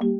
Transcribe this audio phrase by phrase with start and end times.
[0.00, 0.10] Um,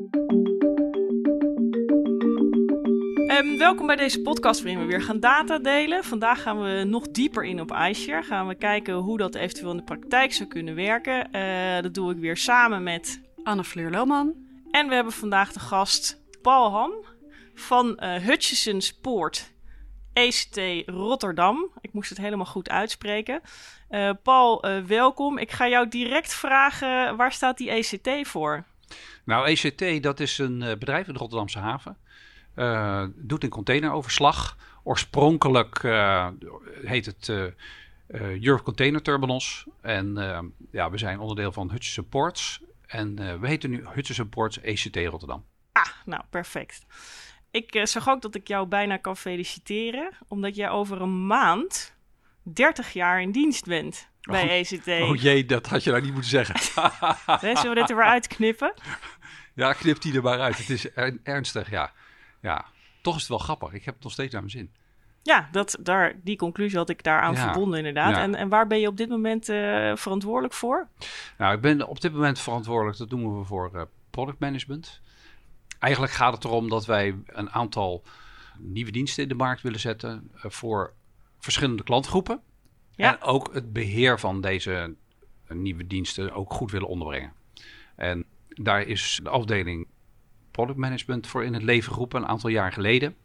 [3.57, 6.03] welkom bij deze podcast waarin we weer gaan data delen.
[6.03, 8.23] Vandaag gaan we nog dieper in op iShare.
[8.23, 11.27] Gaan we kijken hoe dat eventueel in de praktijk zou kunnen werken.
[11.35, 14.33] Uh, dat doe ik weer samen met Anne-Fleur Lohman.
[14.71, 16.91] En we hebben vandaag de gast Paul Ham
[17.53, 19.53] van uh, Hutchison Poort
[20.13, 21.71] ECT Rotterdam.
[21.81, 23.41] Ik moest het helemaal goed uitspreken.
[23.89, 25.37] Uh, Paul, welkom.
[25.37, 28.65] Ik ga jou direct vragen, waar staat die ECT voor?
[29.23, 31.97] Nou, ECT, dat is een bedrijf in de Rotterdamse haven.
[32.55, 34.57] Uh, doet een containeroverslag.
[34.83, 36.27] Oorspronkelijk uh,
[36.83, 39.65] heet het uh, Europe Container Terminals.
[39.81, 40.13] En
[40.71, 42.61] ja, we zijn onderdeel van Hutchison Ports.
[42.85, 45.45] En we heten nu Hutchison Ports ECT Rotterdam.
[45.71, 46.85] Ah, nou perfect.
[47.51, 51.95] Ik zag ook dat ik jou bijna kan feliciteren, omdat jij over een maand
[52.43, 54.87] 30 jaar in dienst bent bij oh, ECT.
[54.87, 56.59] Oh jee, dat had je nou niet moeten zeggen.
[57.57, 58.73] Zullen we dit er weer uitknippen?
[59.53, 60.57] Ja, knip die er maar uit.
[60.57, 60.93] Het is
[61.23, 61.91] ernstig, ja
[62.45, 62.65] ja,
[63.01, 63.73] toch is het wel grappig.
[63.73, 64.71] Ik heb het nog steeds naar mijn zin.
[65.21, 68.17] Ja, dat, daar, die conclusie had ik daaraan ja, verbonden inderdaad.
[68.17, 70.87] En, en waar ben je op dit moment uh, verantwoordelijk voor?
[71.37, 75.01] Nou, ik ben op dit moment verantwoordelijk, dat doen we voor uh, product management.
[75.79, 78.03] Eigenlijk gaat het erom dat wij een aantal
[78.57, 80.93] nieuwe diensten in de markt willen zetten uh, voor
[81.39, 82.41] verschillende klantgroepen.
[82.95, 83.13] Ja.
[83.13, 84.95] En ook het beheer van deze
[85.47, 87.33] nieuwe diensten ook goed willen onderbrengen.
[87.95, 89.87] En daar is de afdeling
[90.51, 93.15] product management voor in het leven geroepen een aantal jaar geleden.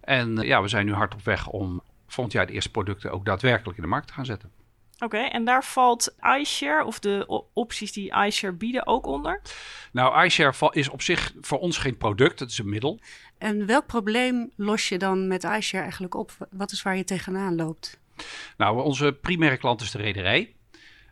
[0.00, 3.10] En eh, ja, we zijn nu hard op weg om volgend jaar de eerste producten
[3.10, 4.50] ook daadwerkelijk in de markt te gaan zetten.
[4.98, 9.40] Oké, en daar valt iShare of de opties die iShare bieden ook onder?
[9.92, 13.00] Nou, iShare is op zich voor ons geen product, het is een middel.
[13.38, 16.32] En welk probleem los je dan met iShare eigenlijk op?
[16.50, 18.00] Wat is waar je tegenaan loopt?
[18.56, 20.54] Nou, onze primaire klant is de rederij.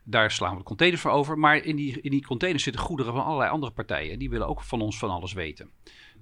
[0.04, 1.38] Daar slaan we de containers voor over.
[1.38, 4.18] Maar in die, in die containers zitten goederen van allerlei andere partijen.
[4.18, 5.70] Die willen ook van ons van alles weten.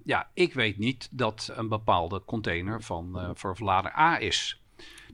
[0.05, 4.61] Ja, ik weet niet dat een bepaalde container van uh, voor verlader A is.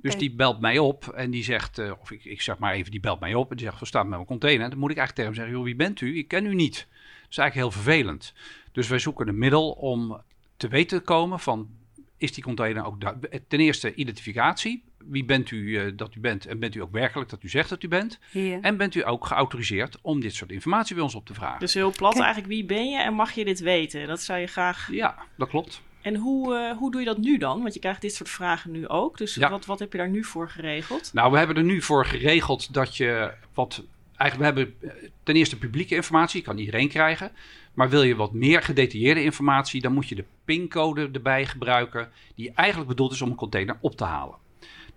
[0.00, 2.90] Dus die belt mij op en die zegt, uh, of ik, ik zeg maar even,
[2.90, 4.70] die belt mij op en die zegt, we staan met mijn container.
[4.70, 6.18] Dan moet ik eigenlijk tegen hem zeggen, joh, wie bent u?
[6.18, 6.74] Ik ken u niet.
[6.74, 8.34] Dat is eigenlijk heel vervelend.
[8.72, 10.22] Dus wij zoeken een middel om
[10.56, 11.68] te weten te komen van,
[12.16, 13.00] is die container ook...
[13.48, 17.30] Ten eerste identificatie wie bent u uh, dat u bent en bent u ook werkelijk
[17.30, 18.18] dat u zegt dat u bent?
[18.60, 21.60] En bent u ook geautoriseerd om dit soort informatie bij ons op te vragen?
[21.60, 24.06] Dus heel plat eigenlijk, wie ben je en mag je dit weten?
[24.06, 24.88] Dat zou je graag...
[24.92, 25.82] Ja, dat klopt.
[26.02, 27.62] En hoe, uh, hoe doe je dat nu dan?
[27.62, 29.18] Want je krijgt dit soort vragen nu ook.
[29.18, 29.50] Dus ja.
[29.50, 31.10] wat, wat heb je daar nu voor geregeld?
[31.12, 33.84] Nou, we hebben er nu voor geregeld dat je wat...
[34.16, 37.32] Eigenlijk, we hebben eh, ten eerste publieke informatie, kan iedereen krijgen.
[37.74, 42.52] Maar wil je wat meer gedetailleerde informatie, dan moet je de pincode erbij gebruiken, die
[42.54, 44.36] eigenlijk bedoeld is om een container op te halen.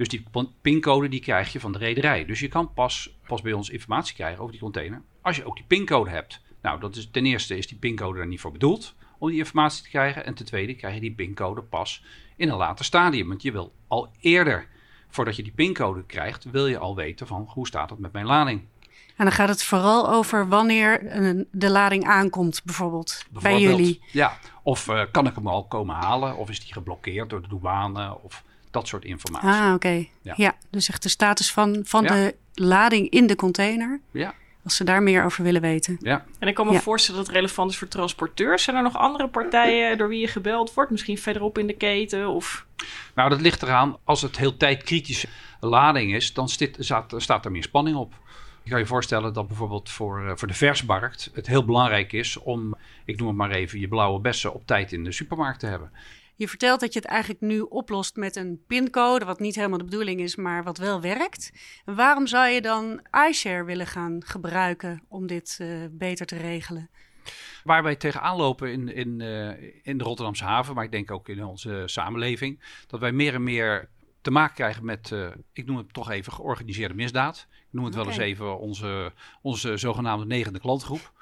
[0.02, 0.26] Dus die
[0.62, 2.26] pincode die krijg je van de rederij.
[2.26, 5.56] Dus je kan pas, pas bij ons informatie krijgen over die container als je ook
[5.56, 6.42] die pincode hebt.
[6.62, 9.84] Nou, dat is, ten eerste is die pincode er niet voor bedoeld om die informatie
[9.84, 10.26] te krijgen.
[10.26, 12.04] En ten tweede krijg je die pincode pas
[12.36, 13.28] in een later stadium.
[13.28, 14.68] Want je wil al eerder,
[15.10, 18.26] voordat je die pincode krijgt, wil je al weten van hoe staat het met mijn
[18.26, 18.62] lading.
[19.16, 21.00] En dan gaat het vooral over wanneer
[21.52, 24.02] de lading aankomt, bijvoorbeeld, bijvoorbeeld bij jullie.
[24.12, 26.38] Ja, of uh, kan ik hem al komen halen?
[26.38, 28.18] Of is die geblokkeerd door de douane?
[28.22, 29.50] Of dat soort informatie.
[29.50, 30.06] Ah, oké.
[30.22, 30.56] Ja.
[30.70, 34.00] dus echt de status van, van de lading in de container.
[34.12, 34.34] Ja.
[34.64, 35.98] Als ze daar meer over willen weten.
[36.02, 36.26] Ja.
[36.40, 38.64] En ik kan me voorstellen dat het relevant is voor transporteurs.
[38.64, 40.92] Zijn er nog andere partijen door wie je gebeld wordt?
[40.92, 42.28] Misschien verderop in de keten?
[42.28, 42.66] Of...
[43.16, 43.98] Nou, dat ligt eraan.
[44.04, 45.28] Als het heel tijdkritische
[45.60, 48.14] lading is, dan staat, staat er meer spanning op.
[48.64, 52.38] Je kan je voorstellen dat bijvoorbeeld voor, eh, voor de versmarkt het heel belangrijk is
[52.38, 55.66] om, ik noem het maar even, je blauwe bessen op tijd in de supermarkt te
[55.66, 55.92] hebben.
[56.42, 59.84] Je vertelt dat je het eigenlijk nu oplost met een pincode, wat niet helemaal de
[59.84, 61.52] bedoeling is, maar wat wel werkt.
[61.86, 66.90] En waarom zou je dan iShare willen gaan gebruiken om dit uh, beter te regelen?
[67.64, 69.50] Waar wij tegenaan lopen in, in, uh,
[69.84, 73.44] in de Rotterdamse haven, maar ik denk ook in onze samenleving, dat wij meer en
[73.44, 73.90] meer
[74.22, 77.48] te maken krijgen met, uh, ik noem het toch even, georganiseerde misdaad.
[77.50, 78.06] Ik noem het okay.
[78.06, 81.14] wel eens even onze, onze zogenaamde negende klantgroep.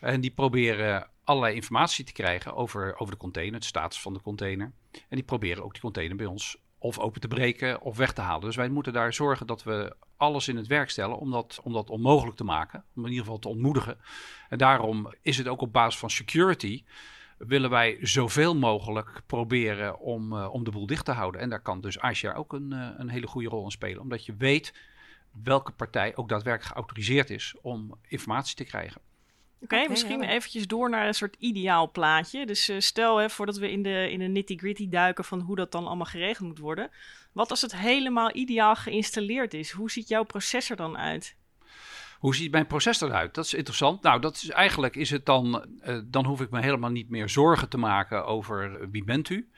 [0.00, 4.20] En die proberen allerlei informatie te krijgen over, over de container, de status van de
[4.20, 4.72] container.
[4.92, 8.20] En die proberen ook die container bij ons of open te breken of weg te
[8.20, 8.44] halen.
[8.44, 11.72] Dus wij moeten daar zorgen dat we alles in het werk stellen om dat, om
[11.72, 12.84] dat onmogelijk te maken.
[12.94, 13.98] Om in ieder geval te ontmoedigen.
[14.48, 16.84] En daarom is het ook op basis van security
[17.38, 21.40] willen wij zoveel mogelijk proberen om, uh, om de boel dicht te houden.
[21.40, 24.02] En daar kan dus iShare ook een, uh, een hele goede rol in spelen.
[24.02, 24.74] Omdat je weet
[25.42, 29.00] welke partij ook daadwerkelijk geautoriseerd is om informatie te krijgen.
[29.60, 30.28] Oké, okay, misschien ja.
[30.28, 32.46] eventjes door naar een soort ideaal plaatje.
[32.46, 35.72] Dus uh, stel, hè, voordat we in de, in de nitty-gritty duiken van hoe dat
[35.72, 36.90] dan allemaal geregeld moet worden.
[37.32, 39.70] Wat als het helemaal ideaal geïnstalleerd is?
[39.70, 41.36] Hoe ziet jouw proces er dan uit?
[42.18, 43.34] Hoe ziet mijn proces eruit?
[43.34, 44.02] Dat is interessant.
[44.02, 47.28] Nou, dat is, eigenlijk is het dan, uh, dan hoef ik me helemaal niet meer
[47.28, 49.48] zorgen te maken over uh, wie bent u.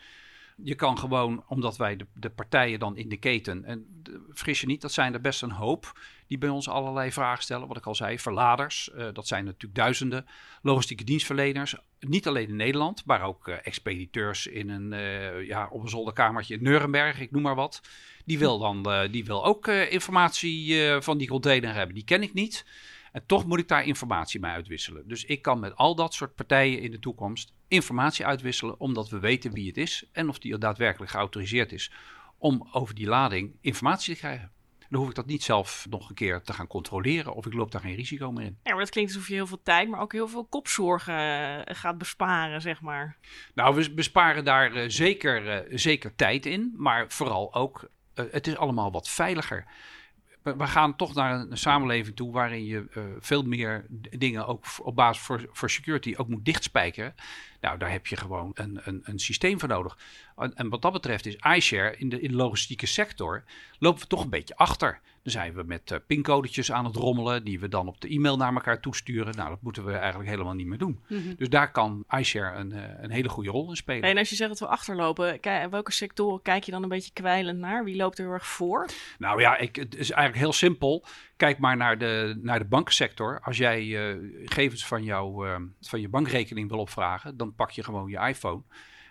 [0.63, 4.61] Je kan gewoon, omdat wij de, de partijen dan in de keten, en de, fris
[4.61, 7.69] je niet, dat zijn er best een hoop die bij ons allerlei vragen stellen.
[7.69, 10.27] Wat ik al zei, verladers, uh, dat zijn natuurlijk duizenden.
[10.63, 15.83] Logistieke dienstverleners, niet alleen in Nederland, maar ook uh, expediteurs in een, uh, ja, op
[15.83, 17.81] een zolderkamertje in Nuremberg, ik noem maar wat.
[18.25, 21.95] Die wil dan die wil ook informatie van die container hebben.
[21.95, 22.67] Die ken ik niet.
[23.13, 25.09] En toch moet ik daar informatie mee uitwisselen.
[25.09, 29.19] Dus ik kan met al dat soort partijen in de toekomst informatie uitwisselen, omdat we
[29.19, 31.91] weten wie het is en of die daadwerkelijk geautoriseerd is
[32.39, 34.53] om over die lading informatie te krijgen.
[34.89, 37.71] Dan hoef ik dat niet zelf nog een keer te gaan controleren of ik loop
[37.71, 38.59] daar geen risico meer in.
[38.63, 41.61] Ja, maar dat klinkt alsof je heel veel tijd, maar ook heel veel kopzorgen uh,
[41.67, 43.17] gaat besparen, zeg maar.
[43.55, 48.57] Nou, we besparen daar uh, zeker, uh, zeker tijd in, maar vooral ook, het is
[48.57, 49.67] allemaal wat veiliger
[50.55, 53.87] we gaan toch naar een, samenleving toe waarin je uh, veel meer
[54.19, 57.15] dingen ook op basis voor, voor security ook moet dichtspijkeren.
[57.61, 59.99] Nou, daar heb je gewoon een, een, een systeem voor nodig.
[60.37, 63.45] En, en, wat dat betreft is iShare in de, in de logistieke sector
[63.79, 65.01] lopen we toch een beetje achter.
[65.23, 68.37] Dan zijn we met uh, pincodetjes aan het rommelen, die we dan op de e-mail
[68.37, 69.37] naar elkaar toesturen.
[69.37, 71.01] Nou, dat moeten we eigenlijk helemaal niet meer doen.
[71.09, 71.35] Mm -hmm.
[71.37, 74.11] Dus daar kan iShare een, uh, een hele goede rol in spelen.
[74.11, 77.59] En als je zegt dat we achterlopen, welke sectoren kijk je dan een beetje kwijlend
[77.59, 77.85] naar?
[77.85, 78.89] Wie loopt er heel erg voor?
[79.19, 81.05] Nou ja, ik, het is eigenlijk heel simpel.
[81.37, 83.41] Kijk maar naar de, naar de bankensector.
[83.41, 85.49] Als jij uh, gegevens van, jou,
[85.81, 88.63] van je bankrekening wil opvragen, dan pak je gewoon je iPhone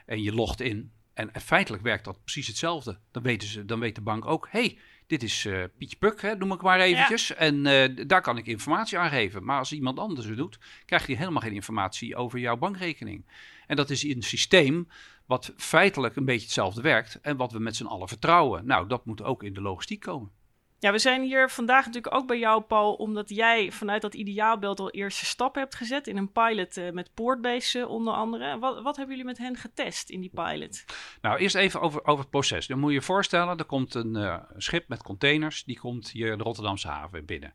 [0.05, 0.91] en je logt in.
[1.13, 2.99] En feitelijk werkt dat precies hetzelfde.
[3.11, 4.77] Dan, weten ze, dan weet de bank ook, hey,
[5.07, 7.27] dit is uh, Pietje Puk, hè, noem ik maar eventjes.
[7.27, 7.35] Ja.
[7.35, 9.43] En uh, daar kan ik informatie aan geven.
[9.43, 13.25] Maar als iemand anders het doet, krijgt hij helemaal geen informatie over jouw bankrekening.
[13.67, 14.87] En dat is een systeem
[15.25, 18.65] wat feitelijk een beetje hetzelfde werkt en wat we met z'n allen vertrouwen.
[18.65, 20.31] Nou, dat moet ook in de logistiek komen.
[20.79, 24.79] Ja, we zijn hier vandaag natuurlijk ook bij jou, Paul, omdat jij vanuit dat ideaalbeeld
[24.79, 28.59] al eerste stappen hebt gezet in een pilot uh, met Portbase uh, onder andere.
[28.59, 30.85] Wat, wat hebben jullie met hen getest in die pilot?
[31.21, 32.67] Nou, eerst even over, over het proces.
[32.67, 36.37] Dan moet je je voorstellen, er komt een uh, schip met containers, die komt hier
[36.37, 37.53] de Rotterdamse haven binnen.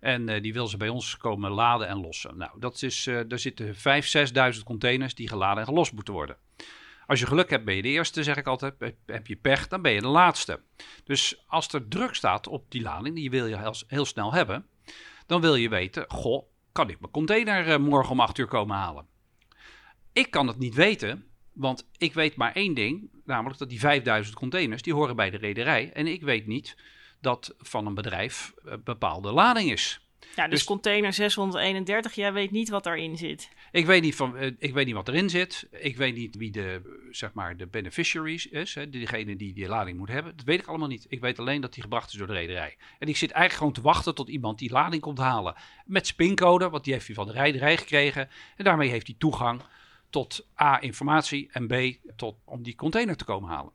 [0.00, 2.36] En uh, die wil ze bij ons komen laden en lossen.
[2.36, 3.80] Nou, dat is, er zitten 5.000,
[4.54, 6.36] 6.000 containers die geladen en gelost moeten worden.
[7.10, 8.74] Als je geluk hebt, ben je de eerste, zeg ik altijd.
[9.06, 10.60] Heb je pech, dan ben je de laatste.
[11.04, 14.66] Dus als er druk staat op die lading, die wil je heel, heel snel hebben,
[15.26, 18.76] dan wil je weten: goh, kan ik mijn container uh, morgen om 8 uur komen
[18.76, 19.06] halen?
[20.12, 24.36] Ik kan het niet weten, want ik weet maar één ding, namelijk dat die 5000
[24.36, 25.92] containers, die horen bij de rederij.
[25.92, 26.76] En ik weet niet
[27.20, 30.00] dat van een bedrijf een bepaalde lading is.
[30.36, 33.48] Ja, dus, dus, container 631, jij weet niet wat erin zit.
[33.72, 35.68] Ik weet niet, van, uh, ik weet niet wat erin zit.
[35.70, 39.98] Ik weet niet wie de, zeg maar, de beneficiaries is, hè, diegene die die lading
[39.98, 40.36] moet hebben.
[40.36, 41.06] Dat weet ik allemaal niet.
[41.08, 42.76] Ik weet alleen dat die gebracht is door de rederij.
[42.98, 45.54] En ik zit eigenlijk gewoon te wachten tot iemand die lading komt halen.
[45.84, 48.28] Met zijn pincode, want die heeft hij van de rederij gekregen.
[48.56, 49.62] En daarmee heeft hij toegang
[50.10, 51.74] tot A, informatie en B,
[52.16, 53.72] tot, om die container te komen halen.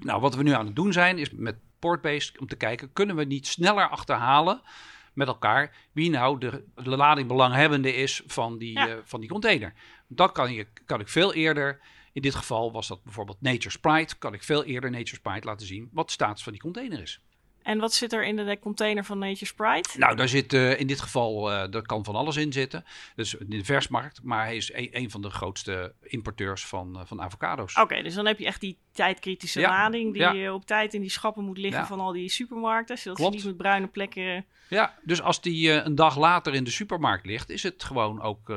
[0.00, 3.16] Nou, wat we nu aan het doen zijn, is met Portbase om te kijken, kunnen
[3.16, 4.62] we niet sneller achterhalen
[5.12, 8.88] met elkaar wie nou de, de lading belanghebbende is van die, ja.
[8.88, 9.74] uh, van die container.
[10.06, 11.80] Dat kan, je, kan ik veel eerder,
[12.12, 15.66] in dit geval was dat bijvoorbeeld Nature Sprite, kan ik veel eerder Nature Sprite laten
[15.66, 17.20] zien wat de status van die container is.
[17.62, 19.98] En wat zit er in de container van Nature Sprite?
[19.98, 22.84] Nou, daar zit uh, in dit geval, uh, er kan van alles in zitten.
[23.14, 27.00] Dus in de versmarkt, maar hij is een, een van de grootste importeurs van, uh,
[27.04, 27.72] van avocado's.
[27.72, 29.68] Oké, okay, dus dan heb je echt die tijdkritische ja.
[29.68, 30.52] lading die ja.
[30.52, 31.86] op tijd in die schappen moet liggen ja.
[31.86, 32.98] van al die supermarkten.
[32.98, 33.32] Zodat Klopt.
[33.32, 34.44] ze niet met bruine plekken...
[34.68, 38.52] Ja, dus als die een dag later in de supermarkt ligt, is het gewoon ook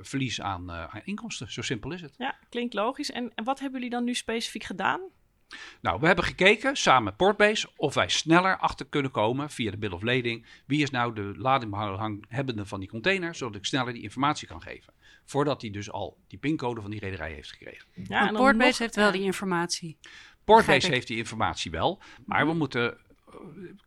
[0.00, 1.52] verlies aan, aan inkomsten.
[1.52, 2.14] Zo simpel is het.
[2.18, 3.10] Ja, klinkt logisch.
[3.10, 5.00] En, en wat hebben jullie dan nu specifiek gedaan?
[5.80, 9.76] Nou, we hebben gekeken samen met Portbase of wij sneller achter kunnen komen via de
[9.76, 10.46] bill of lading.
[10.66, 14.92] Wie is nou de ladinghebbende van die container, zodat ik sneller die informatie kan geven.
[15.24, 17.88] Voordat hij dus al die pincode van die rederij heeft gekregen.
[17.92, 19.98] Ja, en Portbase nog, heeft wel die informatie.
[20.44, 22.98] Portbase heeft die informatie wel, maar we moeten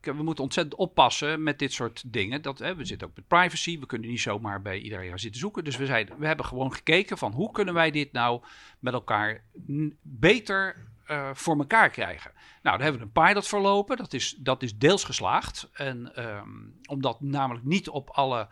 [0.01, 2.41] we moeten ontzettend oppassen met dit soort dingen.
[2.41, 3.79] Dat, hè, we zitten ook met privacy.
[3.79, 5.63] We kunnen niet zomaar bij iedereen gaan zitten zoeken.
[5.63, 8.43] Dus we, zeiden, we hebben gewoon gekeken van hoe kunnen wij dit nou
[8.79, 9.43] met elkaar
[10.01, 12.31] beter uh, voor elkaar krijgen.
[12.61, 13.97] Nou, daar hebben we een pilot verlopen.
[13.97, 15.69] Dat is, dat is deels geslaagd.
[15.73, 18.47] En um, omdat namelijk niet op alle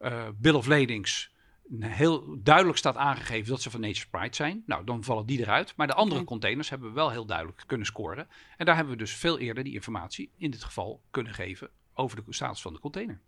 [0.00, 1.34] uh, bill of ladings
[1.80, 4.62] heel duidelijk staat aangegeven dat ze van Nature Pride zijn.
[4.66, 5.72] Nou, dan vallen die eruit.
[5.76, 6.32] Maar de andere okay.
[6.32, 8.28] containers hebben we wel heel duidelijk kunnen scoren.
[8.56, 12.24] En daar hebben we dus veel eerder die informatie in dit geval kunnen geven over
[12.24, 13.20] de status van de container.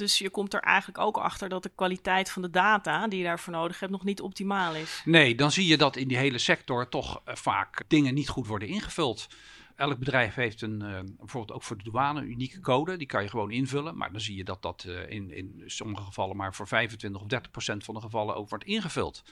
[0.00, 3.24] Dus je komt er eigenlijk ook achter dat de kwaliteit van de data die je
[3.24, 5.02] daarvoor nodig hebt nog niet optimaal is.
[5.04, 8.46] Nee, dan zie je dat in die hele sector toch uh, vaak dingen niet goed
[8.46, 9.28] worden ingevuld.
[9.76, 12.96] elk bedrijf heeft een, uh, bijvoorbeeld ook voor de douane, een unieke code.
[12.96, 13.96] Die kan je gewoon invullen.
[13.96, 17.26] Maar dan zie je dat dat uh, in, in sommige gevallen maar voor 25 of
[17.26, 19.24] 30 procent van de gevallen ook wordt ingevuld.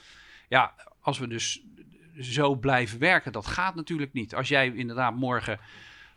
[0.49, 1.63] Ja, als we dus
[2.19, 4.35] zo blijven werken, dat gaat natuurlijk niet.
[4.35, 5.59] Als jij inderdaad morgen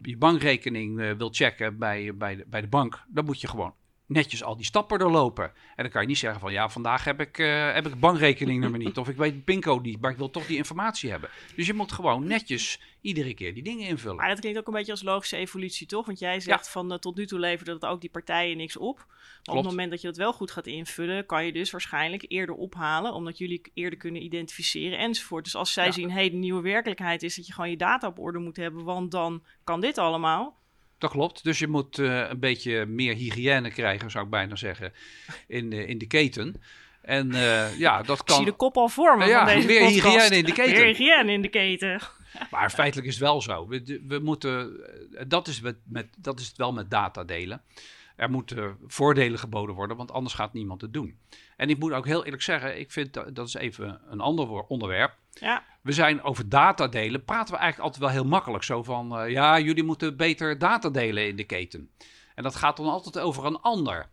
[0.01, 3.75] je bankrekening wil checken bij, bij, de, bij de bank, dan moet je gewoon
[4.13, 5.45] netjes al die stappen doorlopen.
[5.45, 8.79] En dan kan je niet zeggen van ja, vandaag heb ik, uh, heb ik bankrekeningnummer
[8.79, 8.99] niet.
[8.99, 11.31] Of ik weet het pincode niet, maar ik wil toch die informatie hebben.
[11.57, 14.17] Dus je moet gewoon netjes iedere keer die dingen invullen.
[14.17, 16.07] Maar dat klinkt ook een beetje als logische evolutie, toch?
[16.07, 19.07] Want jij zegt van uh, tot nu toe leverde dat ook die partijen niks op.
[19.45, 22.25] Maar op het moment dat je dat wel goed gaat invullen, kan je dus waarschijnlijk
[22.29, 25.45] eerder ophalen, omdat jullie eerder kunnen identificeren enzovoort.
[25.45, 25.93] Dus als zij ja.
[25.93, 28.57] zien, hé, hey, de nieuwe werkelijkheid is dat je gewoon je data op orde moet
[28.57, 30.61] hebben, want dan kan dit allemaal.
[31.03, 31.45] Dat klopt.
[31.45, 34.93] Dus je moet uh, een beetje meer hygiëne krijgen, zou ik bijna zeggen,
[35.47, 36.63] in, uh, in de keten.
[37.01, 38.37] En uh, ja, dat kan...
[38.37, 40.05] Ik zie de kop al vormen ja, van deze meer podcast.
[40.05, 40.73] hygiëne in de keten.
[40.73, 42.01] Meer hygiëne in de keten.
[42.51, 43.69] Maar feitelijk is het wel zo.
[43.69, 44.81] We, we moeten,
[45.29, 47.63] dat, is met, met, dat is het wel met data delen.
[48.17, 51.19] Er moeten voordelen geboden worden, want anders gaat niemand het doen.
[51.57, 54.49] En ik moet ook heel eerlijk zeggen, ik vind dat, dat is even een ander
[54.49, 55.17] onderwerp.
[55.31, 55.65] Ja.
[55.83, 58.65] We zijn over data delen, praten we eigenlijk altijd wel heel makkelijk.
[58.65, 61.91] Zo van, uh, ja, jullie moeten beter data delen in de keten.
[62.35, 64.11] En dat gaat dan altijd over een ander.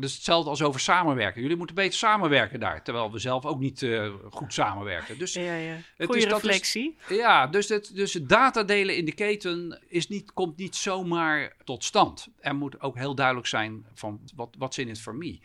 [0.00, 1.42] Dus hetzelfde als over samenwerken.
[1.42, 2.82] Jullie moeten beter samenwerken daar.
[2.82, 5.18] Terwijl we zelf ook niet uh, goed samenwerken.
[5.18, 5.76] Dus, ja, ja.
[5.98, 6.96] Goeie reflectie.
[7.08, 10.76] Is, ja, dus het, dus het data delen in de keten is niet, komt niet
[10.76, 12.28] zomaar tot stand.
[12.40, 15.40] Er moet ook heel duidelijk zijn van wat, wat in het voor me.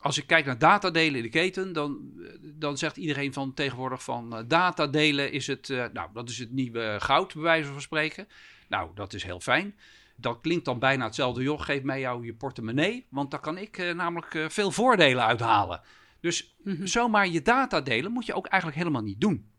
[0.00, 1.98] Als ik kijk naar datadelen in de keten, dan,
[2.40, 6.52] dan zegt iedereen van tegenwoordig van uh, datadelen is het, uh, nou, dat is het
[6.52, 8.28] nieuwe goud, bij wijze van spreken.
[8.68, 9.74] Nou, dat is heel fijn
[10.20, 11.42] dat klinkt dan bijna hetzelfde.
[11.42, 15.24] Joh, geef mij jou je portemonnee, want daar kan ik uh, namelijk uh, veel voordelen
[15.24, 15.80] uithalen.
[16.20, 16.86] Dus mm -hmm.
[16.86, 19.50] zomaar je data delen moet je ook eigenlijk helemaal niet doen.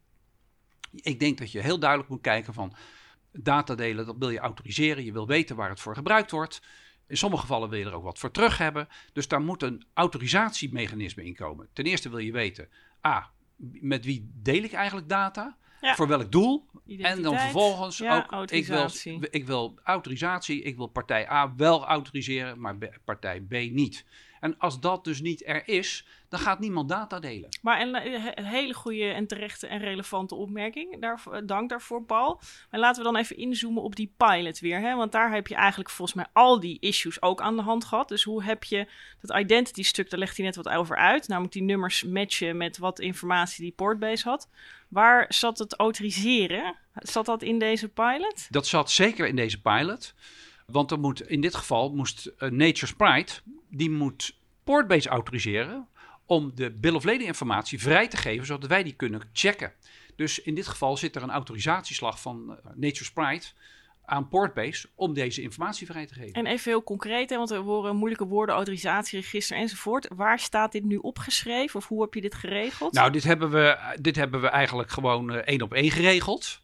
[0.91, 2.73] Ik denk dat je heel duidelijk moet kijken van
[3.31, 5.03] data delen, dat wil je autoriseren.
[5.03, 6.61] Je wil weten waar het voor gebruikt wordt.
[7.07, 8.87] In sommige gevallen wil je er ook wat voor terug hebben.
[9.13, 11.69] Dus daar moet een autorisatiemechanisme in komen.
[11.73, 12.69] Ten eerste wil je weten,
[13.07, 13.31] a,
[13.81, 15.57] met wie deel ik eigenlijk data?
[15.81, 15.95] Ja.
[15.95, 16.65] Voor welk doel?
[16.85, 17.17] Identiteit.
[17.17, 18.89] En dan vervolgens ja, ook, ik wil,
[19.29, 24.05] ik wil autorisatie, ik wil partij A wel autoriseren, maar partij B niet.
[24.39, 27.49] En als dat dus niet er is, dan gaat niemand data delen.
[27.61, 27.95] Maar een,
[28.39, 31.01] een hele goede en terechte en relevante opmerking.
[31.01, 32.41] Daar, dank daarvoor, Paul.
[32.71, 34.79] Maar laten we dan even inzoomen op die pilot weer.
[34.79, 34.95] Hè?
[34.95, 38.07] Want daar heb je eigenlijk volgens mij al die issues ook aan de hand gehad.
[38.07, 38.87] Dus hoe heb je
[39.21, 41.27] dat identity stuk, daar legt hij net wat over uit.
[41.27, 44.49] Namelijk die nummers matchen met wat informatie die Portbase had.
[44.89, 46.75] Waar zat het autoriseren?
[46.93, 48.47] Zat dat in deze pilot?
[48.49, 50.13] Dat zat zeker in deze pilot.
[50.65, 53.33] Want er moet, in dit geval moest Nature Sprite,
[53.69, 55.87] die moet Portbase autoriseren
[56.25, 59.73] om de bill of lading informatie vrij te geven, zodat wij die kunnen checken.
[60.15, 63.47] Dus in dit geval zit er een autorisatieslag van Nature Sprite
[64.09, 66.33] aan Portbase om deze informatie vrij te geven.
[66.33, 70.07] En even heel concreet, hè, want we horen moeilijke woorden, autorisatieregister enzovoort.
[70.15, 72.93] Waar staat dit nu opgeschreven of hoe heb je dit geregeld?
[72.93, 76.61] Nou, dit hebben we, dit hebben we eigenlijk gewoon uh, één op één geregeld.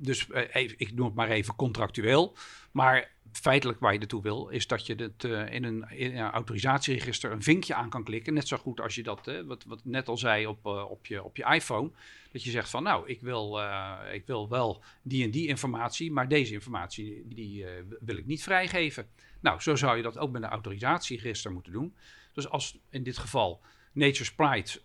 [0.00, 2.36] Dus uh, even, ik noem het maar even contractueel.
[2.70, 6.30] Maar feitelijk waar je naartoe wil, is dat je het uh, in, een, in een
[6.30, 8.34] autorisatieregister een vinkje aan kan klikken.
[8.34, 11.22] Net zo goed als je dat, wat, wat net al zei op, uh, op, je,
[11.22, 11.90] op je iPhone.
[12.32, 13.60] Dat je zegt van nou, ik wil,
[14.12, 17.64] ik wil wel die en die informatie, maar deze informatie die,
[18.00, 19.08] wil ik niet vrijgeven.
[19.40, 21.94] Nou, zo zou je dat ook met een autorisatieregister moeten doen.
[22.32, 23.60] Dus als in dit geval
[23.92, 24.80] Nature Sprite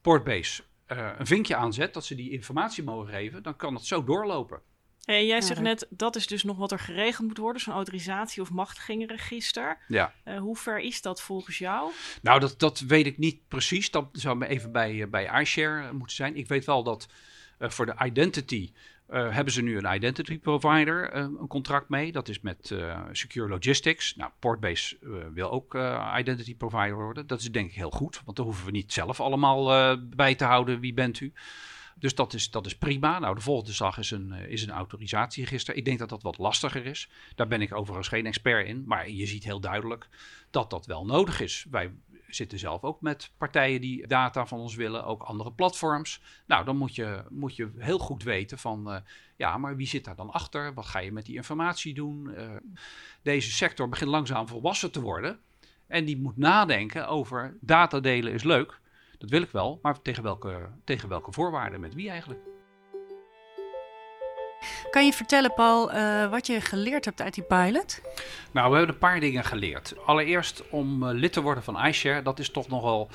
[0.00, 0.62] Portbase
[0.98, 4.60] een vinkje aanzet dat ze die informatie mogen geven, dan kan het zo doorlopen.
[5.04, 8.42] En jij zegt net, dat is dus nog wat er geregeld moet worden, zo'n autorisatie
[8.42, 9.78] of machtigingenregister.
[9.88, 10.14] Ja.
[10.24, 11.90] Uh, hoe ver is dat volgens jou?
[12.22, 13.90] Nou, dat, dat weet ik niet precies.
[13.90, 16.36] Dat zou me even bij, bij iShare moeten zijn.
[16.36, 17.08] Ik weet wel dat
[17.58, 18.72] uh, voor de identity
[19.12, 22.12] uh, hebben ze nu een identity provider een contract mee.
[22.12, 22.74] Dat is met
[23.12, 24.16] Secure Logistics.
[24.16, 24.96] Nou, Portbase
[25.34, 25.78] wil ook
[26.18, 27.26] identity provider worden.
[27.26, 30.44] Dat is denk ik heel goed, want dan hoeven we niet zelf allemaal bij te
[30.44, 31.32] houden wie bent u.
[31.96, 33.18] Dus dat is, dat is prima.
[33.18, 35.74] Nou, de volgende slag is een, is een autorisatieregister.
[35.74, 37.08] Ik denk dat dat wat lastiger is.
[37.34, 38.84] Daar ben ik overigens geen expert in.
[38.86, 40.08] Maar je ziet heel duidelijk
[40.50, 41.66] dat dat wel nodig is.
[41.70, 41.90] Wij
[42.34, 45.04] zitten zelf ook met partijen die data van ons willen.
[45.04, 46.22] Ook andere platforms.
[46.46, 48.92] Nou, dan moet je, moet je heel goed weten van...
[48.92, 48.96] Uh,
[49.36, 50.74] ja, maar wie zit daar dan achter?
[50.74, 52.30] Wat ga je met die informatie doen?
[52.36, 52.50] Uh,
[53.22, 55.40] deze sector begint langzaam volwassen te worden.
[55.86, 58.80] En die moet nadenken over data delen is leuk...
[59.18, 62.51] Dat wil ik wel, maar tegen welke, tegen welke voorwaarden, met wie eigenlijk?
[64.90, 68.00] Kan je vertellen, Paul, uh, wat je geleerd hebt uit die pilot?
[68.52, 69.94] Nou, we hebben een paar dingen geleerd.
[70.06, 73.08] Allereerst om uh, lid te worden van iShare, dat is toch nogal,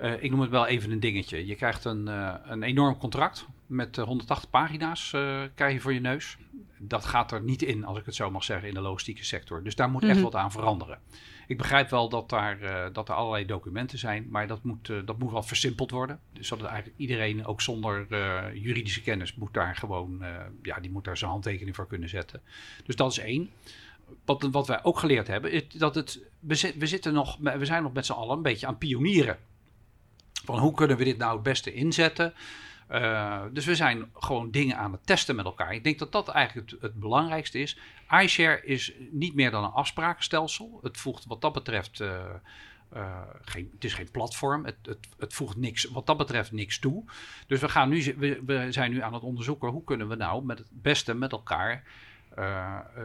[0.00, 1.46] uh, ik noem het wel even een dingetje.
[1.46, 2.06] Je krijgt een,
[2.50, 5.10] een enorm contract met 180 pagina's
[5.54, 6.36] krijg je voor je neus.
[6.88, 9.62] Dat gaat er niet in, als ik het zo mag zeggen, in de logistieke sector.
[9.62, 10.22] Dus daar moet echt Mhm.
[10.22, 10.98] wat aan veranderen.
[11.46, 14.96] Ik begrijp wel dat, daar, eh, dat er allerlei documenten zijn, maar dat moet, eh,
[15.04, 16.20] dat moet wel versimpeld worden.
[16.32, 20.24] Dus dat eigenlijk iedereen, ook zonder eh, juridische kennis, moet daar gewoon,
[20.62, 22.42] ja, die moet daar zijn handtekening voor kunnen zetten.
[22.84, 23.50] Dus dat is één.
[24.24, 27.82] Wat, wat wij ook geleerd hebben, is dat het, we, we, zitten nog, we zijn
[27.82, 29.38] nog met z'n allen een beetje aan pionieren.
[30.44, 32.34] Van hoe kunnen we dit nou het beste inzetten?
[32.94, 35.74] Uh, dus we zijn gewoon dingen aan het testen met elkaar.
[35.74, 37.78] Ik denk dat dat eigenlijk het, het belangrijkste is.
[38.22, 40.80] iShare is niet meer dan een afsprakenstelsel.
[40.82, 42.00] Het voegt wat dat betreft.
[42.00, 42.24] Uh,
[42.96, 44.64] uh, geen, het is geen platform.
[44.64, 47.04] Het, het, het, voegt niks, wat dat betreft niks toe.
[47.46, 48.14] Dus we, gaan nu,
[48.46, 51.82] we, zijn nu aan het onderzoeken hoe kunnen we nou met het beste met elkaar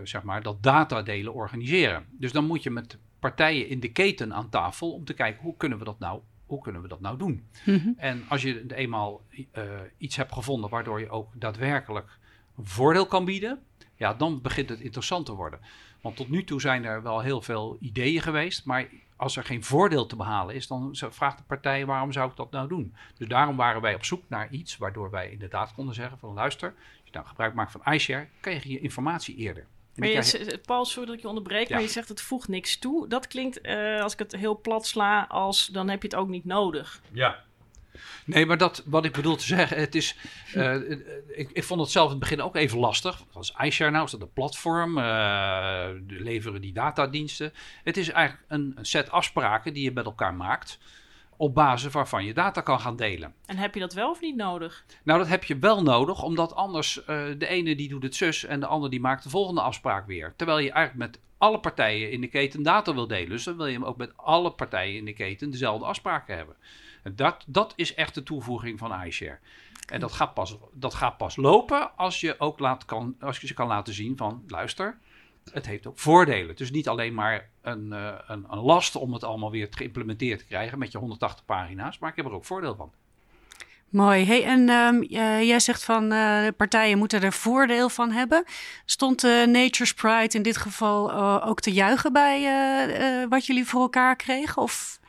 [0.03, 2.05] zeg maar, dat datadelen organiseren.
[2.09, 5.57] Dus dan moet je met partijen in de keten aan tafel om te kijken hoe
[5.57, 7.47] kunnen we dat nou hoe kunnen we dat nou doen?
[7.65, 7.89] Mhm.
[7.97, 9.63] En als je eenmaal uh,
[9.97, 12.17] iets hebt gevonden waardoor je ook daadwerkelijk
[12.57, 13.59] voordeel kan bieden,
[13.95, 15.59] ja, dan begint het interessant te worden.
[16.01, 19.63] Want tot nu toe zijn er wel heel veel ideeën geweest, maar als er geen
[19.63, 22.95] voordeel te behalen is, dan vraagt de partij waarom zou ik dat nou doen?
[23.17, 26.69] Dus daarom waren wij op zoek naar iets waardoor wij inderdaad konden zeggen van luister,
[26.69, 29.65] als je nou gebruik maakt van iShare, krijg je informatie eerder.
[29.99, 31.73] Maar je, Paul, sorry dat ik je onderbreek, ja.
[31.73, 33.07] maar je zegt het voegt niks toe.
[33.07, 36.27] Dat klinkt, uh, als ik het heel plat sla, als dan heb je het ook
[36.27, 37.01] niet nodig.
[37.11, 37.47] Ja.
[38.25, 40.15] Nee, maar dat, wat ik bedoel te zeggen, het is,
[40.55, 40.75] uh,
[41.27, 43.23] ik, ik vond het zelf in het begin ook even lastig.
[43.39, 44.05] Is iShare nou?
[44.05, 44.97] Is dat een platform?
[44.97, 47.53] Uh, leveren die datadiensten?
[47.83, 50.79] Het is eigenlijk een, een set afspraken die je met elkaar maakt
[51.39, 53.33] op basis waarvan je data kan gaan delen.
[53.45, 54.85] En heb je dat wel of niet nodig?
[55.03, 57.05] Nou, dat heb je wel nodig, omdat anders uh,
[57.37, 60.33] de ene die doet het zus en de ander die maakt de volgende afspraak weer.
[60.35, 63.29] Terwijl je eigenlijk met alle partijen in de keten data wil delen.
[63.29, 66.55] Dus dan wil je hem ook met alle partijen in de keten dezelfde afspraken hebben.
[67.03, 69.39] En dat, dat is echt de toevoeging van iShare.
[69.91, 73.47] En dat gaat pas, dat gaat pas lopen als je ook laat kan, als je
[73.47, 74.99] ze kan laten zien van luister,
[75.53, 76.55] het heeft ook voordelen.
[76.55, 80.45] Dus niet alleen maar een, uh, een, een, last om het allemaal weer geïmplementeerd te
[80.45, 82.91] krijgen met je 180 pagina's, maar ik heb er ook voordeel van.
[83.89, 84.25] Mooi.
[84.25, 85.03] Hey, en um,
[85.43, 88.43] jij zegt van uh, partijen moeten er voordeel van hebben.
[88.85, 94.15] Stond uh, Nature's Pride in dit geval ook te juichen bij wat jullie voor elkaar
[94.15, 94.61] kregen?
[94.61, 94.99] Of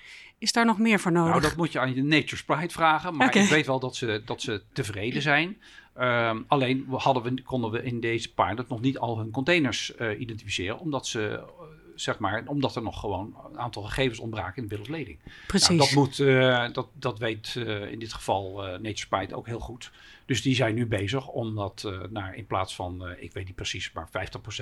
[0.40, 1.30] is daar nog meer voor nodig?
[1.30, 3.16] Nou, dat moet je aan je Nature's Pride vragen.
[3.16, 3.42] Maar okay.
[3.42, 5.60] ik weet wel dat ze, dat ze tevreden zijn.
[6.00, 10.20] Um, alleen hadden we, konden we in deze pilot nog niet al hun containers uh,
[10.20, 11.62] identificeren, omdat ze, uh,
[11.94, 15.18] zeg maar, omdat er nog gewoon een aantal gegevens ontbraken in de of lading.
[15.46, 15.68] Precies.
[15.68, 17.54] Nou, dat, moet, uh, dat, dat weet
[17.90, 19.90] in dit geval Nature Sprite ook heel goed.
[20.26, 23.92] Dus die zijn nu bezig om dat naar, in plaats van, ik weet niet precies,
[23.92, 24.10] maar 50%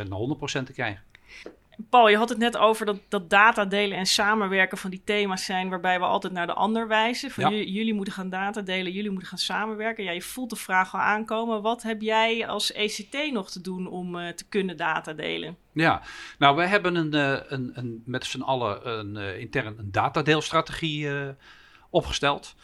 [0.08, 1.02] naar 100% te krijgen.
[1.90, 5.44] Paul, je had het net over dat, dat data delen en samenwerken van die thema's
[5.44, 7.30] zijn waarbij we altijd naar de ander wijzen.
[7.30, 7.62] Van Ja.
[7.62, 10.04] jullie moeten gaan data delen, jullie moeten gaan samenwerken.
[10.04, 11.62] Ja, je voelt de vraag al aankomen.
[11.62, 15.56] Wat heb jij als ECT nog te doen om eh, te kunnen data delen?
[15.72, 16.02] Ja,
[16.38, 21.08] nou wij hebben een, eh, een, een, met z'n allen een, eh, intern een datadeelstrategie
[21.90, 22.54] opgesteld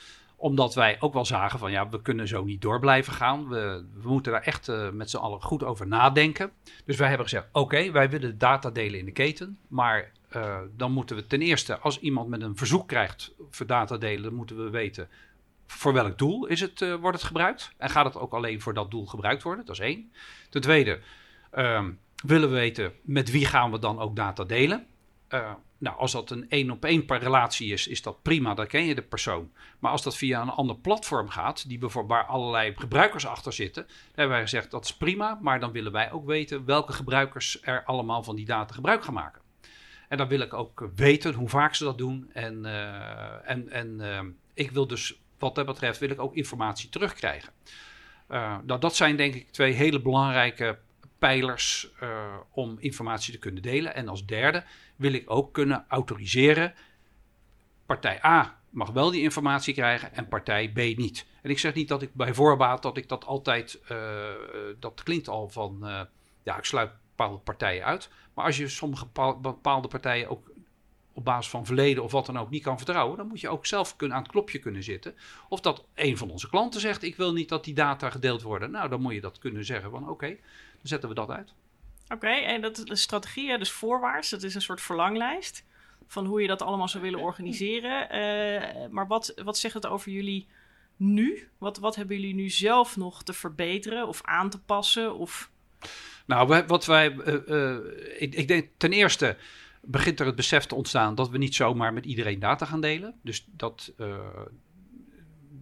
[0.44, 3.48] omdat wij ook wel zagen van ja, we kunnen zo niet door blijven gaan.
[3.48, 6.50] We, we moeten daar echt uh, met z'n allen goed over nadenken.
[6.84, 9.58] Dus wij hebben gezegd, oké, wij willen data delen in de keten.
[9.68, 13.96] Maar uh, dan moeten we ten eerste, als iemand met een verzoek krijgt voor data
[13.96, 15.08] delen, moeten we weten
[15.66, 17.72] voor welk doel is het, uh, wordt het gebruikt.
[17.76, 19.64] En gaat het ook alleen voor dat doel gebruikt worden?
[19.64, 20.12] Dat is één.
[20.50, 21.00] Ten tweede,
[21.52, 24.86] um, willen we weten met wie gaan we dan ook data delen.
[25.34, 28.84] Uh, nou, als dat een één op één relatie is, is dat prima, dan ken
[28.84, 29.52] je de persoon.
[29.78, 33.82] Maar als dat via een ander platform gaat, die bijvoorbeeld waar allerlei gebruikers achter zitten,
[33.86, 37.58] dan hebben wij gezegd dat is prima, maar dan willen wij ook weten welke gebruikers
[37.62, 39.42] er allemaal van die data gebruik gaan maken.
[40.08, 42.30] En dan wil ik ook weten hoe vaak ze dat doen.
[42.32, 44.20] En, uh, en, en uh,
[44.54, 47.52] ik wil dus, wat dat betreft, wil ik ook informatie terugkrijgen.
[48.28, 50.78] Nou, dat zijn denk ik twee hele belangrijke
[51.24, 53.94] pijlers uh, om informatie te kunnen delen.
[53.94, 54.64] En als derde
[54.96, 56.74] wil ik ook kunnen autoriseren.
[57.86, 61.26] Partij A mag wel die informatie krijgen en partij B niet.
[61.42, 63.98] En ik zeg niet dat ik bij voorbaat dat ik dat altijd, uh,
[64.80, 66.00] dat klinkt al van, uh,
[66.42, 68.10] ja, ik sluit bepaalde partijen uit.
[68.34, 69.06] Maar als je sommige
[69.40, 70.50] bepaalde partijen ook
[71.12, 73.66] op basis van verleden of wat dan ook niet kan vertrouwen, dan moet je ook
[73.66, 75.14] zelf kunnen, aan het klopje kunnen zitten.
[75.48, 78.70] Of dat een van onze klanten zegt, ik wil niet dat die data gedeeld worden.
[78.70, 80.36] Nou, dan moet je dat kunnen zeggen van oké,
[80.88, 81.54] zetten we dat uit.
[82.04, 85.64] Oké, okay, en dat is de strategie, dus voorwaarts, dat is een soort verlanglijst
[86.06, 88.02] van hoe je dat allemaal zou willen organiseren.
[88.02, 90.46] Uh, maar wat, wat zegt het over jullie
[90.96, 91.48] nu?
[91.58, 95.16] Wat, wat hebben jullie nu zelf nog te verbeteren of aan te passen?
[95.16, 95.50] Of...
[96.26, 97.76] Nou, wat wij, uh, uh,
[98.18, 99.36] ik, ik denk ten eerste
[99.80, 103.14] begint er het besef te ontstaan dat we niet zomaar met iedereen data gaan delen.
[103.22, 103.92] Dus dat,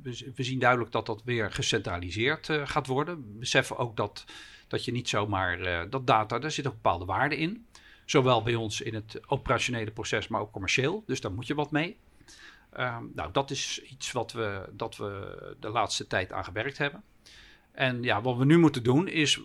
[0.02, 3.16] we, zien duidelijk dat dat weer gecentraliseerd gaat worden.
[3.16, 4.24] We beseffen ook dat
[4.72, 7.66] Dat je niet zomaar, uh, dat data, daar zit ook bepaalde waarde in.
[8.04, 11.02] Zowel bij ons in het operationele proces, maar ook commercieel.
[11.06, 11.96] Dus daar moet je wat mee.
[12.72, 17.02] Ehm, nou, dat is iets wat we, dat we de laatste tijd aan gewerkt hebben.
[17.72, 19.40] En ja, wat we nu moeten doen is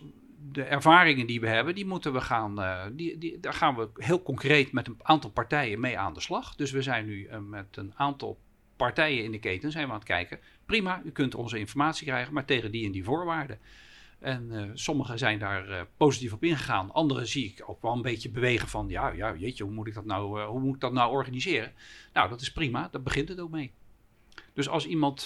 [0.52, 3.88] de ervaringen die we hebben, die moeten we gaan, uh, die, die, daar gaan we
[3.94, 6.56] heel concreet met een aantal partijen mee aan de slag.
[6.56, 8.38] Dus we zijn nu uh, met een aantal
[8.76, 10.38] partijen in de keten zijn we aan het kijken.
[10.66, 13.58] Prima, u kunt onze informatie krijgen, maar tegen die en die voorwaarden.
[14.18, 16.92] En uh, sommigen zijn daar uh, positief op ingegaan.
[16.92, 18.88] Anderen zie ik ook wel een beetje bewegen van...
[18.88, 21.72] ja, ja jeetje, hoe moet ik dat nou, uh, hoe moet ik dat nou organiseren?
[22.12, 22.88] Nou, dat is prima.
[22.90, 23.72] Daar begint het ook mee.
[24.54, 25.20] Dus als iemand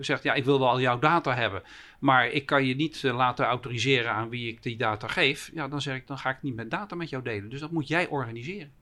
[0.00, 0.22] zegt...
[0.22, 1.62] ja, ik wil wel jouw data hebben...
[1.98, 5.50] maar ik kan je niet laten autoriseren aan wie ik die data geef...
[5.54, 7.50] ja, dan zeg ik, dan ga ik niet met data met jou delen.
[7.50, 8.72] Dus dat moet jij organiseren.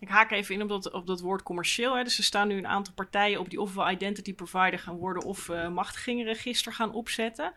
[0.00, 1.96] Ik haak even in op dat, op dat woord commercieel.
[1.96, 2.02] Hè.
[2.02, 5.22] Dus er staan nu een aantal partijen op die ofwel identity provider gaan worden...
[5.22, 7.52] of machtigingenregister gaan opzetten...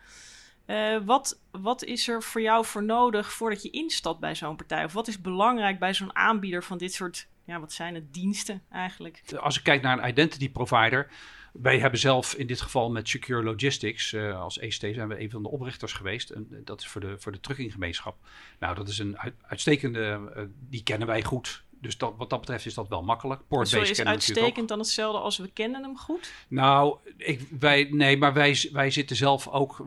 [0.66, 4.84] Uh, wat, wat is er voor jou voor nodig voordat je instapt bij zo'n partij?
[4.84, 8.62] Of wat is belangrijk bij zo'n aanbieder van dit soort, ja, wat zijn het, diensten
[8.70, 9.22] eigenlijk?
[9.40, 11.10] Als ik kijk naar een identity provider,
[11.52, 15.30] wij hebben zelf in dit geval met Secure Logistics, uh, als ECT zijn we een
[15.30, 16.30] van de oprichters geweest.
[16.30, 18.16] En dat is voor de, voor de truckinggemeenschap.
[18.58, 21.64] Nou, dat is een uit, uitstekende, uh, die kennen wij goed.
[21.80, 23.40] Dus dat, wat dat betreft is dat wel makkelijk.
[23.48, 26.32] Port-based is uitstekend dan hetzelfde als we kennen hem goed?
[26.48, 29.86] Nou, ik, wij, nee, maar wij, wij zitten zelf ook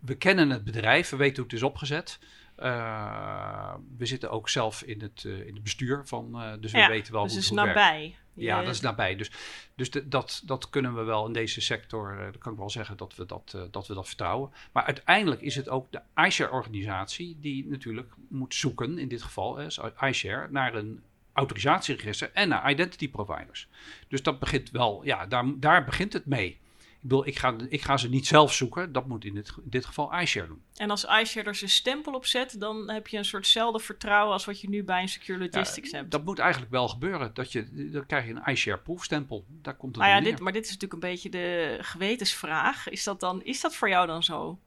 [0.00, 2.18] we kennen het bedrijf, we weten hoe het is opgezet.
[2.58, 6.86] Uh, we zitten ook zelf in het, uh, in het bestuur van, uh, dus we
[6.86, 8.16] weten wel dus hoe het is nabij.
[8.34, 9.16] Ja, dat is nabij.
[9.16, 9.30] Dus,
[9.74, 12.96] dus de, dat, dat kunnen we wel in deze sector, dat kan ik wel zeggen
[12.96, 14.50] dat we dat, dat we dat vertrouwen.
[14.72, 19.60] Maar uiteindelijk is het ook de iShare-organisatie die natuurlijk moet zoeken, in dit geval
[20.00, 23.68] iShare, naar een autorisatieregister en naar identity providers.
[24.08, 26.60] Dus dat begint wel, ja, daar, daar begint het mee.
[27.04, 28.92] Ik bedoel, ik ga, ik ga ze niet zelf zoeken.
[28.92, 30.62] Dat moet in dit, in dit geval iShare doen.
[30.76, 34.44] En als iShare er zijn stempel op zet, dan heb je een soortzelfde vertrouwen als
[34.44, 36.10] wat je nu bij een Secure Logistics ja, hebt.
[36.10, 37.30] Dat moet eigenlijk wel gebeuren.
[37.34, 39.44] Dat je, dan krijg je een iShare proefstempel.
[39.48, 42.88] Daar komt het nou ja, dit, maar dit is natuurlijk een beetje de gewetensvraag.
[42.88, 44.58] Is dat, dan, is dat voor jou dan zo?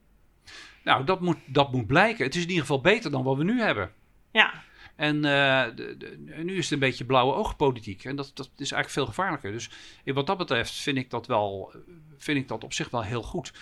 [0.84, 2.26] Nou, dat moet, dat moet blijken.
[2.26, 3.92] Het is in ieder geval beter dan wat we nu hebben.
[4.32, 4.64] Ja.
[4.98, 8.04] En uh, de, nu is het een beetje blauwe oogpolitiek.
[8.04, 9.52] En dat, dat is eigenlijk veel gevaarlijker.
[9.52, 9.70] Dus
[10.06, 11.74] wat dat betreft vind ik dat, wel,
[12.18, 13.54] vind ik dat op zich wel heel goed.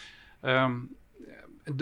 [0.41, 0.95] Um,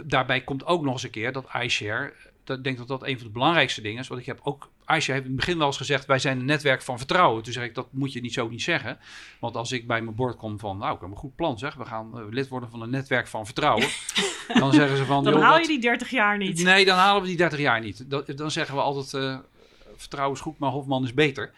[0.04, 2.14] daarbij komt ook nog eens een keer dat iShare...
[2.46, 4.08] Ik denk dat dat een van de belangrijkste dingen is.
[4.08, 4.70] Want ik heb ook...
[4.80, 6.06] iShare heeft in het begin wel eens gezegd...
[6.06, 7.44] wij zijn een netwerk van vertrouwen.
[7.44, 8.98] Toen zeg ik, dat moet je niet zo niet zeggen.
[9.40, 10.78] Want als ik bij mijn bord kom van...
[10.78, 11.76] nou, ik heb een goed plan zeg.
[11.76, 13.88] We gaan uh, lid worden van een netwerk van vertrouwen.
[14.60, 15.24] dan zeggen ze van...
[15.24, 16.64] Dan haal je die 30 jaar niet.
[16.64, 18.10] Nee, dan halen we die 30 jaar niet.
[18.10, 19.14] Dat, dan zeggen we altijd...
[19.24, 19.38] Uh,
[20.04, 21.54] vertrouwen is goed, maar Hofman is beter.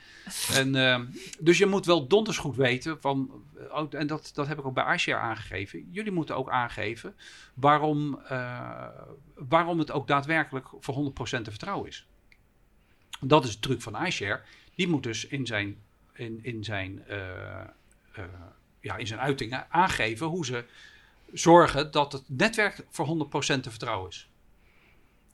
[0.53, 0.99] En, uh,
[1.39, 3.43] dus je moet wel donders goed weten van,
[3.89, 5.89] en dat, dat heb ik ook bij iShare aangegeven.
[5.91, 7.15] Jullie moeten ook aangeven
[7.53, 8.87] waarom, uh,
[9.35, 12.07] waarom het ook daadwerkelijk voor 100% te vertrouwen is.
[13.21, 14.41] Dat is de truc van iShare.
[14.75, 15.77] Die moet dus in zijn,
[16.13, 18.27] in, in zijn, uh,
[18.79, 20.65] ja, in zijn uitingen aangeven hoe ze
[21.33, 23.27] zorgen dat het netwerk voor
[23.57, 24.29] 100% te vertrouwen is.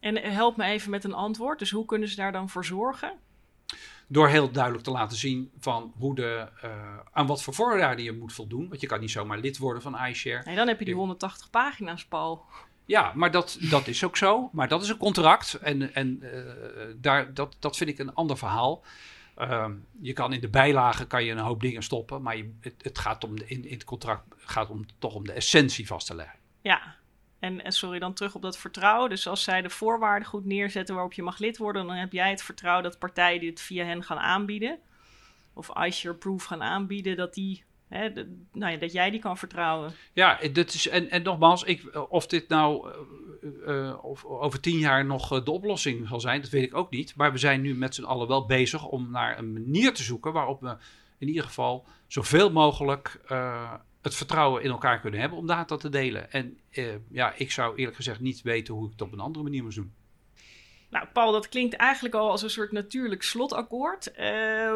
[0.02, 1.60] En help me even met een antwoord.
[1.60, 3.14] Dus hoe kunnen ze daar dan voor zorgen?
[4.08, 8.12] Door heel duidelijk te laten zien van hoe de, uh, aan wat voor voorwaarden je
[8.12, 8.70] moet voldoen.
[8.70, 10.44] Want je kan niet zomaar lid worden van iShare.
[10.46, 12.46] Nee, dan heb je die 180 pagina's, Paul.
[12.86, 14.50] Ja, maar dat, dat is ook zo.
[14.52, 15.54] Maar dat is een contract.
[15.54, 16.30] En, en uh,
[16.96, 18.84] daar, dat, dat vind ik een ander verhaal.
[19.38, 19.66] Uh,
[20.02, 22.22] je kan in de bijlagen kan je een hoop dingen stoppen.
[22.22, 25.26] Maar je, het, het, gaat om de, in, in het contract gaat om, toch om
[25.26, 26.40] de essentie vast te leggen.
[26.62, 26.96] Ja,
[27.41, 29.10] en, sorry, dan terug op dat vertrouwen.
[29.10, 32.30] Dus als zij de voorwaarden goed neerzetten waarop je mag lid worden, dan heb jij
[32.30, 34.80] het vertrouwen dat partijen die het via hen gaan aanbieden,
[35.54, 38.10] of iShare Proof gaan aanbieden, dat, die, hè,
[38.51, 39.93] nou ja, dat jij die kan vertrouwen.
[40.13, 42.91] Ja, dat is, en, en nogmaals, ik, of dit nou
[43.43, 46.91] uh, uh, of over tien jaar nog de oplossing zal zijn, dat weet ik ook
[46.91, 47.15] niet.
[47.15, 50.34] Maar we zijn nu met z'n allen wel bezig om naar een manier te zoeken
[50.34, 50.75] waarop we
[51.17, 53.19] in ieder geval zoveel mogelijk
[54.02, 56.32] het vertrouwen in elkaar kunnen hebben om data te delen.
[56.32, 59.44] En uh, ja, ik zou eerlijk gezegd niet weten hoe ik het op een andere
[59.44, 59.94] manier moet doen.
[60.90, 64.12] Nou, Paul, dat klinkt eigenlijk al als een soort natuurlijk slotakkoord.
[64.20, 64.74] Uh,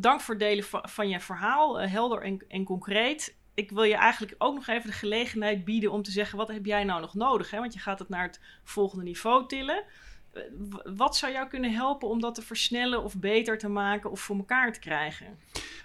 [0.00, 3.36] dank voor het delen van, je verhaal, uh, helder en, en, concreet.
[3.54, 6.66] Ik wil je eigenlijk ook nog even de gelegenheid bieden om te zeggen: wat heb
[6.66, 7.50] jij nou nog nodig?
[7.50, 7.58] Hè?
[7.58, 9.84] Want je gaat het naar het volgende niveau tillen.
[10.94, 14.36] Wat zou jou kunnen helpen om dat te versnellen of beter te maken of voor
[14.36, 15.38] elkaar te krijgen?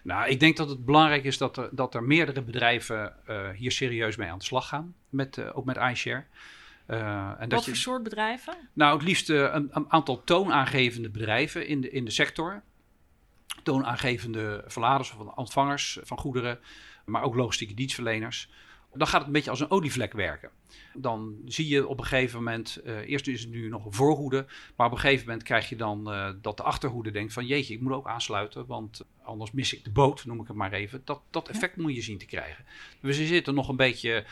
[0.03, 3.71] Nou, ik denk dat het belangrijk is dat er, dat er meerdere bedrijven uh, hier
[3.71, 6.23] serieus mee aan de slag gaan, met, uh, ook met iShare.
[6.87, 8.55] Uh, en Wat dat voor je, soort bedrijven?
[8.73, 12.61] Nou, het liefst een, een, aantal toonaangevende bedrijven in de, in de sector.
[13.63, 16.59] Toonaangevende verladers of ontvangers van goederen,
[17.05, 18.49] maar ook logistieke dienstverleners
[18.97, 20.49] dan gaat het een beetje als een olievlek werken.
[20.93, 24.45] Dan zie je op een gegeven moment, uh, eerst is het nu nog een voorhoede,
[24.75, 27.73] maar op een gegeven moment krijg je dan uh, dat de achterhoede denkt van jeetje,
[27.73, 31.01] ik moet ook aansluiten, want anders mis ik de boot, noem ik het maar even.
[31.05, 32.65] Dat, dat effect moet je zien te krijgen.
[33.01, 34.25] Dus we zitten nog een beetje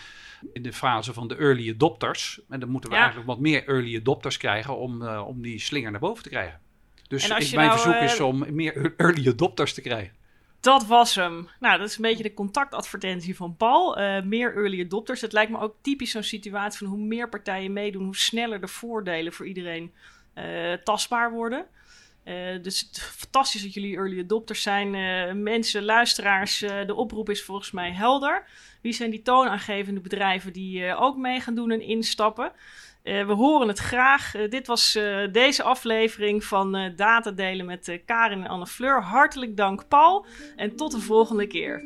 [0.53, 2.41] in de fase van de early adopters.
[2.49, 3.01] En dan moeten we ja.
[3.01, 6.59] eigenlijk wat meer early adopters krijgen om, uh, om die slinger naar boven te krijgen.
[7.07, 10.13] Dus mijn nou, verzoek is om meer early adopters te krijgen.
[10.63, 11.49] Dat was hem.
[11.59, 13.99] Nou, dat is een beetje de contactadvertentie van Paul.
[13.99, 15.21] Uh, meer early adopters.
[15.21, 18.67] Het lijkt me ook typisch zo'n situatie van hoe meer partijen meedoen, hoe sneller de
[18.67, 19.93] voordelen voor iedereen
[20.35, 21.65] uh, tastbaar worden.
[22.25, 25.43] Uh, dus fantastisch dat jullie early adopters zijn.
[25.43, 28.45] mensen, luisteraars, de oproep is volgens mij helder.
[28.81, 32.51] Wie zijn die toonaangevende bedrijven die ook mee gaan doen en instappen?
[33.03, 34.35] Uh, we horen het graag.
[34.35, 39.01] Uh, dit was uh, deze aflevering van Data Delen met Karin en Anne Fleur.
[39.01, 40.25] Hartelijk dank, Paul.
[40.55, 41.83] En tot de volgende keer.